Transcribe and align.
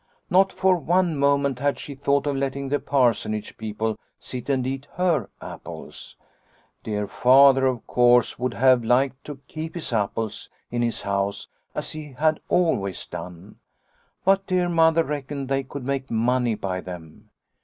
Not 0.31 0.51
for 0.51 0.77
one 0.77 1.15
moment 1.15 1.59
had 1.59 1.77
she 1.77 1.93
thought 1.93 2.25
of 2.25 2.35
letting 2.35 2.69
the 2.69 2.79
Parsonage 2.79 3.55
people 3.55 3.99
sit 4.17 4.49
and 4.49 4.65
eat 4.65 4.87
her 4.95 5.29
apples." 5.39 6.15
Dear 6.83 7.07
Father, 7.07 7.67
of 7.67 7.85
course, 7.85 8.39
would 8.39 8.55
have 8.55 8.83
liked 8.83 9.23
to 9.25 9.41
keep 9.47 9.75
his 9.75 9.93
apples 9.93 10.49
in 10.71 10.81
his 10.81 11.03
house 11.03 11.49
as 11.75 11.91
he 11.91 12.13
had 12.13 12.39
always 12.49 13.05
done, 13.05 13.57
but 14.25 14.47
dear 14.47 14.69
Mother 14.69 15.03
reckoned 15.03 15.49
they 15.49 15.61
could 15.61 15.85
make 15.85 16.09
money 16.09 16.55
by 16.55 16.81
them. 16.81 17.29